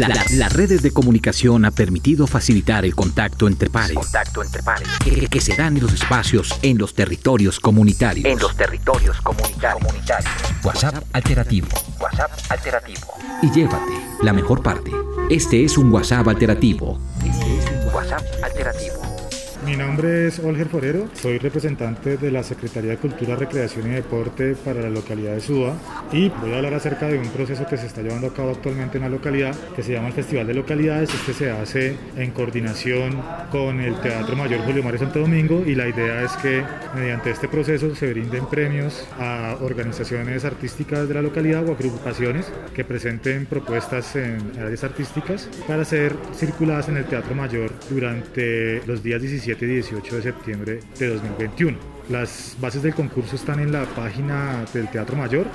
La- 0.00 0.08
la- 0.08 0.24
las 0.30 0.52
redes 0.52 0.82
de 0.82 0.90
comunicación 0.92 1.64
ha 1.64 1.70
permitido 1.70 2.26
facilitar 2.26 2.84
el 2.84 2.94
contacto 2.94 3.46
entre 3.46 3.68
pares, 3.70 3.96
Contacto 3.96 4.42
entre 4.42 4.62
pares. 4.62 4.88
que, 5.04 5.26
que 5.28 5.40
se 5.40 5.54
dan 5.56 5.76
en 5.76 5.82
los 5.82 5.92
espacios 5.92 6.54
en 6.62 6.78
los 6.78 6.94
territorios 6.94 7.60
comunitarios. 7.60 8.24
En 8.26 8.38
los 8.38 8.56
territorios 8.56 9.20
comunitarios. 9.20 9.82
comunitarios. 9.84 10.30
WhatsApp 10.64 11.04
alternativo. 11.12 11.68
WhatsApp 12.00 12.30
alternativo. 12.50 13.14
Y 13.42 13.50
llévate 13.50 13.92
la 14.22 14.32
mejor 14.32 14.62
parte. 14.62 14.90
Este 15.30 15.64
es 15.64 15.76
un 15.78 15.92
WhatsApp 15.92 16.26
alternativo. 16.28 16.98
WhatsApp 17.94 18.22
alternativo. 18.42 19.19
Mi 19.64 19.76
nombre 19.76 20.26
es 20.26 20.38
Olger 20.38 20.68
Forero, 20.68 21.06
soy 21.12 21.36
representante 21.36 22.16
de 22.16 22.30
la 22.30 22.42
Secretaría 22.42 22.92
de 22.92 22.96
Cultura, 22.96 23.36
Recreación 23.36 23.88
y 23.88 23.94
Deporte 23.94 24.54
para 24.54 24.80
la 24.80 24.88
localidad 24.88 25.34
de 25.34 25.40
Suba 25.40 25.74
y 26.10 26.30
voy 26.30 26.54
a 26.54 26.56
hablar 26.56 26.72
acerca 26.72 27.08
de 27.08 27.18
un 27.18 27.28
proceso 27.28 27.66
que 27.66 27.76
se 27.76 27.86
está 27.86 28.00
llevando 28.00 28.28
a 28.28 28.32
cabo 28.32 28.52
actualmente 28.52 28.96
en 28.96 29.04
la 29.04 29.10
localidad 29.10 29.54
que 29.76 29.82
se 29.82 29.92
llama 29.92 30.08
el 30.08 30.14
Festival 30.14 30.46
de 30.46 30.54
Localidades. 30.54 31.12
Este 31.12 31.34
se 31.34 31.50
hace 31.50 31.94
en 32.16 32.30
coordinación 32.30 33.20
con 33.50 33.80
el 33.80 34.00
Teatro 34.00 34.34
Mayor 34.34 34.60
Julio 34.60 34.82
Mario 34.82 35.00
Santo 35.00 35.20
Domingo 35.20 35.62
y 35.66 35.74
la 35.74 35.88
idea 35.88 36.22
es 36.22 36.32
que 36.38 36.64
mediante 36.94 37.30
este 37.30 37.46
proceso 37.46 37.94
se 37.94 38.10
brinden 38.10 38.46
premios 38.46 39.06
a 39.18 39.58
organizaciones 39.60 40.46
artísticas 40.46 41.06
de 41.06 41.14
la 41.14 41.22
localidad 41.22 41.68
o 41.68 41.72
agrupaciones 41.72 42.50
que 42.74 42.84
presenten 42.84 43.44
propuestas 43.44 44.16
en 44.16 44.52
áreas 44.58 44.84
artísticas 44.84 45.50
para 45.68 45.84
ser 45.84 46.16
circuladas 46.34 46.88
en 46.88 46.96
el 46.96 47.04
Teatro 47.04 47.34
Mayor 47.34 47.70
durante 47.90 48.80
los 48.86 49.02
días 49.02 49.20
17 49.20 49.49
y 49.58 49.66
18 49.66 50.16
de 50.16 50.22
septiembre 50.22 50.80
de 50.98 51.08
2021. 51.08 51.76
Las 52.08 52.56
bases 52.60 52.82
del 52.82 52.94
concurso 52.94 53.36
están 53.36 53.60
en 53.60 53.72
la 53.72 53.84
página 53.84 54.64
del 54.72 54.88
Teatro 54.88 55.16
Mayor 55.16 55.46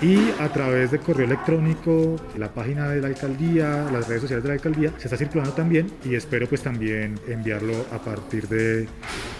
y 0.00 0.30
a 0.40 0.48
través 0.52 0.90
de 0.90 0.98
correo 0.98 1.26
electrónico, 1.26 2.16
la 2.36 2.52
página 2.52 2.88
de 2.88 3.00
la 3.00 3.08
alcaldía, 3.08 3.88
las 3.92 4.08
redes 4.08 4.22
sociales 4.22 4.42
de 4.44 4.48
la 4.48 4.54
alcaldía, 4.54 4.92
se 4.98 5.04
está 5.04 5.16
circulando 5.16 5.54
también 5.54 5.90
y 6.04 6.14
espero 6.14 6.48
pues 6.48 6.62
también 6.62 7.18
enviarlo 7.26 7.74
a 7.92 7.98
partir 7.98 8.48
de 8.48 8.86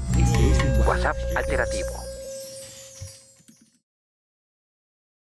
WhatsApp 0.88 1.16
alternativo. 1.36 1.88